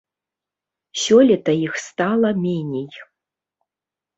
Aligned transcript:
Сёлета 1.01 1.51
іх 1.67 1.73
стала 1.89 2.29
меней. 2.45 2.89